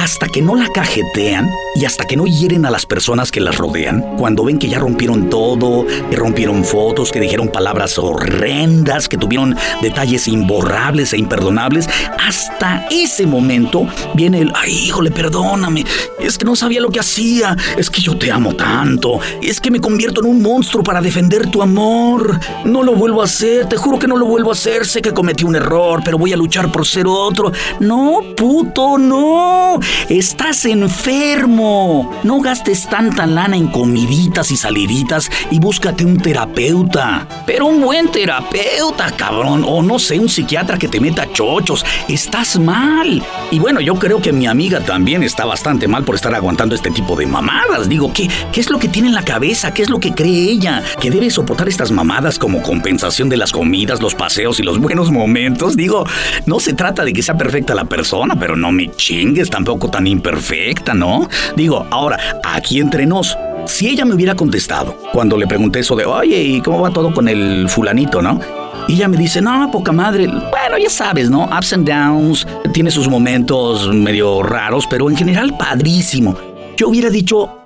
hasta 0.00 0.28
que 0.28 0.40
no 0.40 0.56
la 0.56 0.66
cajetean 0.72 1.50
y 1.74 1.84
hasta 1.84 2.06
que 2.06 2.16
no 2.16 2.24
hieren 2.24 2.64
a 2.64 2.70
las 2.70 2.86
personas 2.86 3.30
que 3.30 3.40
las 3.40 3.58
rodean, 3.58 4.16
cuando 4.16 4.44
ven 4.44 4.58
que 4.58 4.68
ya 4.68 4.78
rompieron 4.78 5.28
todo, 5.28 5.86
que 5.86 6.16
rompieron 6.16 6.64
fotos, 6.64 7.12
que 7.12 7.20
dijeron 7.20 7.48
palabras 7.48 7.98
horrendas, 7.98 9.08
que 9.08 9.18
tuvieron 9.18 9.54
detalles 9.82 10.26
imborrables 10.26 11.12
e 11.12 11.18
imperdonables, 11.18 11.88
hasta 12.18 12.86
ese 12.90 13.26
momento 13.26 13.86
viene 14.14 14.40
el, 14.40 14.52
ay, 14.54 14.72
híjole, 14.72 15.10
perdóname, 15.10 15.84
es 16.18 16.38
que 16.38 16.44
no 16.44 16.56
sabía 16.56 16.80
lo 16.80 16.90
que 16.90 17.00
hacía, 17.00 17.56
es 17.76 17.90
que 17.90 18.00
yo 18.00 18.16
te 18.16 18.32
amo 18.32 18.54
tanto, 18.54 19.20
es 19.42 19.60
que 19.60 19.70
me 19.70 19.80
convierto 19.80 20.22
en 20.22 20.30
un 20.30 20.42
monstruo 20.42 20.82
para 20.82 21.02
defender 21.02 21.50
tu 21.50 21.62
amor, 21.62 22.40
no 22.64 22.82
lo 22.82 22.94
vuelvo 22.94 23.20
a 23.20 23.26
hacer, 23.26 23.68
te 23.68 23.76
juro 23.76 23.98
que 23.98 24.08
no 24.08 24.16
lo 24.16 24.26
vuelvo 24.26 24.50
a 24.50 24.54
hacer, 24.54 24.86
sé 24.86 25.02
que 25.02 25.12
cometí 25.12 25.44
un 25.44 25.56
error, 25.56 26.00
pero 26.04 26.18
voy 26.18 26.32
a 26.32 26.36
luchar 26.36 26.72
por 26.72 26.86
ser 26.86 27.06
otro. 27.06 27.52
No, 27.80 28.22
puto, 28.36 28.98
no. 28.98 29.78
Estás 30.08 30.64
enfermo. 30.64 32.10
No 32.22 32.40
gastes 32.40 32.86
tanta 32.86 33.26
lana 33.26 33.56
en 33.56 33.68
comiditas 33.68 34.50
y 34.50 34.56
saliditas 34.56 35.30
y 35.50 35.58
búscate 35.58 36.04
un 36.04 36.18
terapeuta. 36.18 37.26
Pero 37.46 37.66
un 37.66 37.80
buen 37.80 38.10
terapeuta, 38.10 39.10
cabrón. 39.16 39.64
O 39.66 39.82
no 39.82 39.98
sé, 39.98 40.18
un 40.18 40.28
psiquiatra 40.28 40.78
que 40.78 40.88
te 40.88 41.00
meta 41.00 41.30
chochos. 41.32 41.84
Estás 42.08 42.58
mal. 42.58 43.22
Y 43.50 43.58
bueno, 43.58 43.80
yo 43.80 43.94
creo 43.96 44.20
que 44.20 44.32
mi 44.32 44.46
amiga 44.46 44.80
también 44.80 45.22
está 45.22 45.44
bastante 45.44 45.88
mal 45.88 46.04
por 46.04 46.14
estar 46.14 46.34
aguantando 46.34 46.74
este 46.74 46.90
tipo 46.90 47.16
de 47.16 47.26
mamadas. 47.26 47.88
Digo, 47.88 48.12
¿qué, 48.12 48.28
qué 48.52 48.60
es 48.60 48.70
lo 48.70 48.78
que 48.78 48.88
tiene 48.88 49.08
en 49.08 49.14
la 49.14 49.24
cabeza? 49.24 49.72
¿Qué 49.72 49.82
es 49.82 49.90
lo 49.90 50.00
que 50.00 50.12
cree 50.12 50.50
ella? 50.50 50.82
¿Que 51.00 51.10
debe 51.10 51.30
soportar 51.30 51.68
estas 51.68 51.90
mamadas 51.90 52.38
como 52.38 52.62
compensación 52.62 53.28
de 53.28 53.36
las 53.36 53.52
comidas, 53.52 54.00
los 54.00 54.14
paseos 54.14 54.60
y 54.60 54.62
los 54.62 54.78
buenos 54.78 55.10
momentos? 55.10 55.76
Digo, 55.76 56.06
no 56.46 56.60
se 56.60 56.72
trata 56.72 57.04
de 57.04 57.12
que 57.12 57.22
sea 57.22 57.36
perfecta 57.36 57.74
la 57.74 57.84
persona, 57.84 58.38
pero 58.38 58.56
no 58.56 58.72
me 58.72 58.90
chingues 58.92 59.50
tampoco 59.50 59.79
tan 59.88 60.06
imperfecta, 60.06 60.94
¿no? 60.94 61.28
Digo, 61.56 61.86
ahora, 61.90 62.18
aquí 62.44 62.80
entre 62.80 63.06
nos, 63.06 63.36
si 63.66 63.88
ella 63.88 64.04
me 64.04 64.14
hubiera 64.14 64.34
contestado 64.34 64.96
cuando 65.12 65.36
le 65.36 65.46
pregunté 65.46 65.80
eso 65.80 65.96
de, 65.96 66.04
oye, 66.04 66.42
¿y 66.42 66.60
cómo 66.60 66.80
va 66.80 66.90
todo 66.90 67.12
con 67.12 67.28
el 67.28 67.68
fulanito, 67.68 68.20
no? 68.20 68.40
Y 68.88 68.94
ella 68.94 69.08
me 69.08 69.16
dice, 69.16 69.40
no, 69.40 69.70
poca 69.70 69.92
madre. 69.92 70.26
Bueno, 70.26 70.78
ya 70.78 70.90
sabes, 70.90 71.30
¿no? 71.30 71.44
Ups 71.44 71.72
and 71.72 71.88
downs, 71.88 72.46
tiene 72.72 72.90
sus 72.90 73.08
momentos 73.08 73.92
medio 73.94 74.42
raros, 74.42 74.86
pero 74.88 75.08
en 75.08 75.16
general 75.16 75.56
padrísimo. 75.56 76.36
Yo 76.76 76.88
hubiera 76.88 77.10
dicho, 77.10 77.60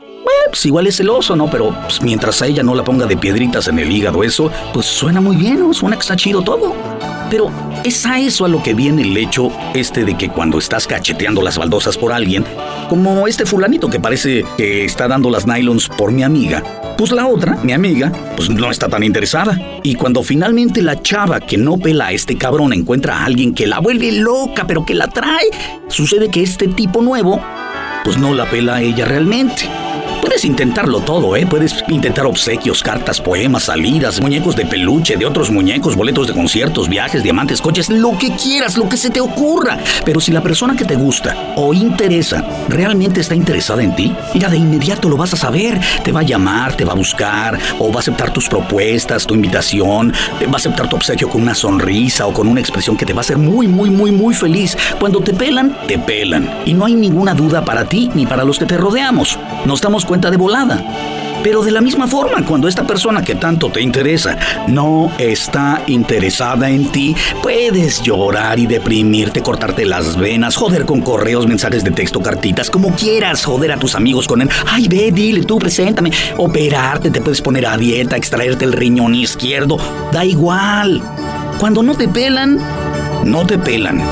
pues 0.55 0.67
igual 0.67 0.87
es 0.87 0.97
celoso, 0.97 1.35
¿no? 1.35 1.51
Pero 1.51 1.75
pues, 1.83 2.01
mientras 2.01 2.41
a 2.41 2.47
ella 2.47 2.63
no 2.63 2.77
la 2.77 2.85
ponga 2.85 3.07
de 3.07 3.17
piedritas 3.17 3.67
en 3.69 3.79
el 3.81 3.91
hígado, 3.91 4.23
eso, 4.23 4.53
pues 4.73 4.87
suena 4.87 5.21
muy 5.21 5.35
bien, 5.35 5.59
¿no? 5.59 5.75
Suena 5.75 5.97
que 5.97 6.03
está 6.03 6.15
chido 6.15 6.43
todo. 6.43 6.75
Pero 7.31 7.51
es 7.85 8.07
a 8.07 8.19
eso 8.19 8.45
a 8.45 8.49
lo 8.49 8.63
que 8.63 8.75
viene 8.75 9.03
el 9.03 9.17
hecho 9.17 9.51
este 9.75 10.05
de 10.05 10.17
que 10.17 10.29
cuando 10.29 10.59
estás 10.59 10.87
cacheteando 10.87 11.43
las 11.43 11.59
baldosas 11.59 11.97
por 11.97 12.13
alguien, 12.13 12.45
como 12.89 13.27
este 13.27 13.47
fulanito 13.47 13.89
que 13.91 14.01
parece 14.01 14.45
que 14.57 14.85
está 14.85 15.09
dando 15.09 15.31
las 15.31 15.47
nylons 15.47 15.89
por 15.89 16.13
mi 16.13 16.23
amiga, 16.23 16.63
pues 16.97 17.11
la 17.13 17.27
otra, 17.27 17.57
mi 17.63 17.73
amiga, 17.73 18.13
pues 18.37 18.51
no 18.51 18.71
está 18.71 18.89
tan 18.89 19.03
interesada. 19.03 19.59
Y 19.83 19.95
cuando 19.95 20.23
finalmente 20.23 20.83
la 20.83 21.01
chava 21.03 21.41
que 21.41 21.57
no 21.57 21.77
pela 21.79 22.09
a 22.09 22.13
este 22.13 22.37
cabrón 22.37 22.73
encuentra 22.73 23.19
a 23.19 23.25
alguien 23.25 23.55
que 23.55 23.67
la 23.67 23.81
vuelve 23.81 24.13
loca, 24.13 24.67
pero 24.67 24.85
que 24.85 24.95
la 24.95 25.09
trae, 25.09 25.49
sucede 25.89 26.31
que 26.31 26.43
este 26.43 26.69
tipo 26.69 27.03
nuevo, 27.03 27.41
pues 28.05 28.19
no 28.19 28.35
la 28.35 28.49
pela 28.49 28.77
a 28.77 28.83
ella 28.83 29.05
realmente. 29.05 29.69
Puedes 30.25 30.47
intentarlo 30.47 31.01
todo, 31.01 31.37
¿eh? 31.37 31.45
Puedes 31.45 31.85
intentar 31.87 32.25
obsequios, 32.25 32.83
cartas, 32.83 33.21
poemas, 33.21 33.65
salidas, 33.65 34.23
muñecos 34.23 34.57
de 34.57 34.65
peluche, 34.65 35.19
de 35.19 35.27
otros 35.27 35.51
muñecos, 35.51 35.97
boletos 35.97 36.27
de 36.27 36.33
conciertos, 36.33 36.89
viajes, 36.89 37.23
diamantes, 37.23 37.61
coches, 37.61 37.91
lo 37.91 38.17
que 38.17 38.35
quieras, 38.35 38.79
lo 38.79 38.89
que 38.89 38.97
se 38.97 39.11
te 39.11 39.21
ocurra. 39.21 39.77
Pero 40.03 40.21
si 40.21 40.33
la 40.33 40.43
persona 40.43 40.77
que 40.77 40.87
te 40.87 40.97
gusta 40.97 41.53
o 41.57 41.75
interesa 41.75 42.43
realmente 42.71 43.21
está 43.21 43.35
interesada 43.35 43.83
en 43.83 43.95
ti, 43.95 44.17
mira, 44.33 44.49
de 44.49 44.57
inmediato 44.57 45.11
lo 45.11 45.19
vas 45.19 45.35
a 45.35 45.37
saber. 45.37 45.79
Te 46.03 46.11
va 46.11 46.21
a 46.21 46.25
llamar, 46.25 46.75
te 46.75 46.87
va 46.87 46.93
a 46.93 46.97
buscar, 46.97 47.59
o 47.79 47.91
va 47.91 47.97
a 47.97 47.99
aceptar 47.99 48.33
tus 48.33 48.49
propuestas, 48.49 49.27
tu 49.27 49.35
invitación, 49.35 50.11
va 50.49 50.55
a 50.55 50.57
aceptar 50.57 50.89
tu 50.89 50.97
obsequio 50.97 51.29
con 51.29 51.43
una 51.43 51.55
sonrisa 51.55 52.27
o 52.27 52.33
con 52.33 52.49
una 52.49 52.61
expresión 52.61 52.97
que 52.97 53.05
te 53.05 53.13
va 53.13 53.19
a 53.19 53.21
hacer 53.21 53.37
muy, 53.37 53.69
muy, 53.69 53.91
muy, 53.91 54.11
muy 54.11 54.35
feliz. 54.35 54.75
Cuando 54.99 55.21
te 55.21 55.35
pelan, 55.35 55.77
te 55.87 55.99
pelan. 55.99 56.51
Y 56.65 56.73
no 56.73 56.87
hay 56.87 56.95
ninguna 56.95 57.35
duda 57.35 57.63
para 57.63 57.85
ti 57.85 58.11
ni 58.15 58.25
para 58.25 58.45
los 58.45 58.59
que 58.59 58.65
te 58.65 58.79
rodeamos. 58.79 59.39
Nos 59.65 59.81
damos 59.81 60.05
cuenta 60.05 60.31
de 60.31 60.37
volada. 60.37 60.85
Pero 61.43 61.63
de 61.63 61.71
la 61.71 61.83
misma 61.83 62.07
forma, 62.07 62.45
cuando 62.47 62.69
esta 62.69 62.87
persona 62.87 63.23
que 63.23 63.35
tanto 63.35 63.69
te 63.69 63.83
interesa 63.83 64.39
no 64.67 65.13
está 65.19 65.83
interesada 65.89 66.71
en 66.71 66.91
ti, 66.91 67.15
puedes 67.43 68.03
llorar 68.03 68.59
y 68.59 68.67
deprimirte, 68.67 69.43
cortarte 69.43 69.85
las 69.85 70.17
venas, 70.17 70.57
joder 70.57 70.87
con 70.87 71.03
correos, 71.03 71.47
mensajes 71.47 71.85
de 71.85 71.91
texto, 71.91 72.21
cartitas, 72.21 72.71
como 72.71 72.95
quieras, 72.95 73.45
joder 73.45 73.73
a 73.73 73.77
tus 73.77 73.95
amigos 73.95 74.27
con 74.27 74.41
él. 74.41 74.49
Ay, 74.67 74.89
ve, 74.89 75.11
dile, 75.13 75.45
tú 75.45 75.59
preséntame. 75.59 76.13
Operarte, 76.39 77.11
te 77.11 77.21
puedes 77.21 77.43
poner 77.43 77.67
a 77.67 77.77
dieta, 77.77 78.17
extraerte 78.17 78.65
el 78.65 78.73
riñón 78.73 79.15
izquierdo. 79.15 79.77
Da 80.13 80.25
igual. 80.25 81.03
Cuando 81.59 81.83
no 81.83 81.95
te 81.95 82.09
pelan, 82.09 82.59
no 83.23 83.47
te 83.47 83.59
pelan. 83.59 84.03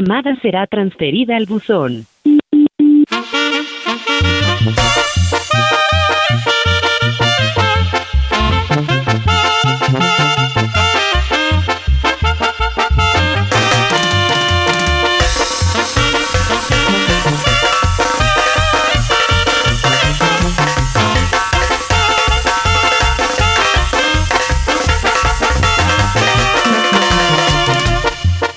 Llamada 0.00 0.36
será 0.40 0.66
transferida 0.68 1.36
al 1.36 1.46
buzón. 1.46 2.06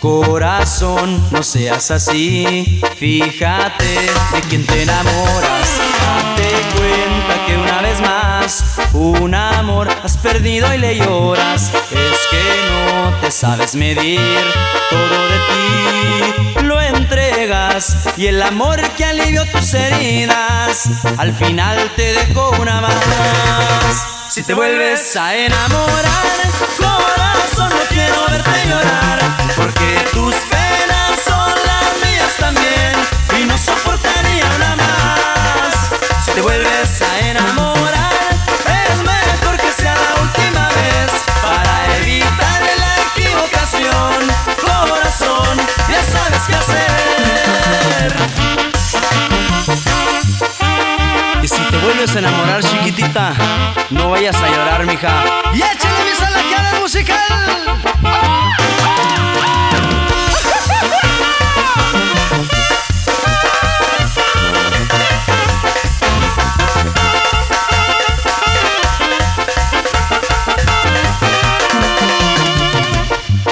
Corazón, 0.01 1.24
no 1.29 1.43
seas 1.43 1.91
así. 1.91 2.81
Fíjate 2.98 3.86
de 4.34 4.41
quién 4.50 4.65
te 4.65 4.81
enamoras. 4.81 5.70
Date 6.01 6.50
cuenta 6.75 7.46
que 7.46 7.55
una 7.55 7.84
vez 7.84 8.01
más, 8.01 8.79
un 8.93 9.36
amor 9.36 9.89
has 10.03 10.17
perdido 10.17 10.74
y 10.74 10.79
le 10.79 10.98
lloras. 10.98 11.72
Es 11.91 12.20
que 12.31 12.43
no 12.72 13.15
te 13.22 13.29
sabes 13.29 13.75
medir 13.75 14.20
todo 14.89 15.27
de 15.27 15.38
ti. 15.38 16.63
Lo 16.63 16.81
entregas 16.81 17.96
y 18.17 18.25
el 18.25 18.41
amor 18.41 18.81
que 18.98 19.05
alivió 19.05 19.46
tus 19.51 19.72
heridas, 19.75 20.89
al 21.20 21.31
final 21.31 21.77
te 21.96 22.13
dejó 22.13 22.50
una 22.60 22.81
más. 22.81 24.08
Si 24.31 24.41
te 24.41 24.55
vuelves 24.55 25.15
a 25.15 25.36
enamorar, 25.36 26.25
corazón, 26.79 27.70
no 27.70 27.86
quiero 27.89 28.30
no 53.89 54.09
vayas 54.09 54.35
a 54.35 54.47
llorar, 54.47 54.85
mija. 54.85 55.23
Y 55.53 55.57
échale 55.57 56.05
mi 56.05 56.15
sala 56.17 56.41
que 56.47 56.55
haga 56.55 56.79
musical. 56.79 57.17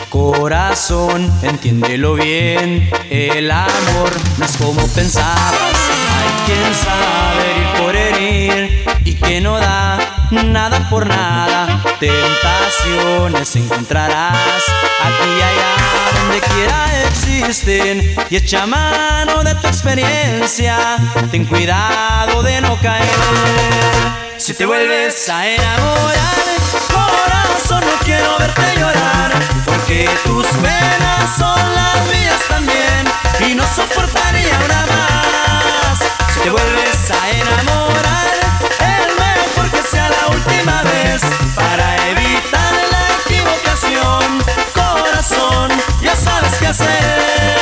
Corazón, 0.09 1.31
entiéndelo 1.43 2.13
bien, 2.15 2.89
el 3.09 3.51
amor 3.51 4.11
no 4.37 4.45
es 4.45 4.57
como 4.57 4.87
pensabas. 4.87 6.08
Hay 6.19 6.31
quien 6.45 6.75
sabe 6.75 7.45
ir 7.59 7.81
por 7.81 7.95
herir 7.95 8.83
y 9.03 9.13
que 9.15 9.41
no 9.41 9.57
da 9.57 9.99
nada 10.31 10.89
por 10.89 11.07
nada. 11.07 11.81
Tentaciones 11.99 13.55
encontrarás 13.55 14.63
aquí 15.03 15.29
y 15.37 15.41
allá 15.41 15.79
donde 16.19 16.39
quiera 16.41 17.07
existen 17.07 18.15
y 18.29 18.35
echa 18.35 18.65
mano 18.65 19.43
de 19.43 19.55
tu 19.55 19.67
experiencia. 19.67 20.97
Ten 21.31 21.45
cuidado 21.45 22.43
de 22.43 22.61
no 22.61 22.77
caer. 22.81 23.07
Si 24.37 24.53
te 24.53 24.65
vuelves 24.65 25.29
a 25.29 25.47
enamorar, 25.47 26.35
corazón, 26.93 27.81
no 27.81 28.05
quiero 28.05 28.37
verte 28.39 28.79
llorar, 28.79 29.31
porque 29.65 30.09
tus 30.23 30.47
penas 30.47 31.37
son 31.37 31.75
las 31.75 32.07
mías 32.07 32.41
también 32.47 33.51
y 33.51 33.55
no 33.55 33.63
soportaría 33.75 34.59
una 34.65 34.85
más. 34.85 35.28
Te 36.43 36.49
vuelves 36.49 37.11
a 37.11 37.29
enamorar, 37.31 38.27
es 38.79 39.07
mejor 39.17 39.69
que 39.71 39.81
sea 39.83 40.09
la 40.09 40.27
última 40.27 40.81
vez 40.83 41.21
para 41.53 42.09
evitar 42.09 42.73
la 42.91 43.03
equivocación. 43.25 44.41
Corazón, 44.73 45.69
ya 46.01 46.15
sabes 46.15 46.57
qué 46.59 46.67
hacer. 46.67 47.59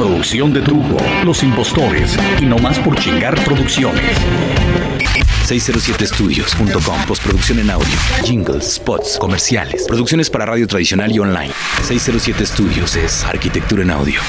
Producción 0.00 0.50
de 0.54 0.62
Trujo, 0.62 0.96
Los 1.26 1.42
Impostores 1.42 2.16
y 2.40 2.46
No 2.46 2.56
Más 2.58 2.78
por 2.78 2.98
Chingar 2.98 3.34
Producciones. 3.44 4.16
607studios.com 5.46 7.04
Postproducción 7.06 7.58
en 7.58 7.68
audio, 7.68 7.86
jingles, 8.24 8.76
spots, 8.76 9.18
comerciales, 9.18 9.84
producciones 9.86 10.30
para 10.30 10.46
radio 10.46 10.66
tradicional 10.66 11.12
y 11.12 11.18
online. 11.18 11.52
607 11.82 12.46
Studios 12.46 12.96
es 12.96 13.24
arquitectura 13.24 13.82
en 13.82 13.90
audio. 13.90 14.20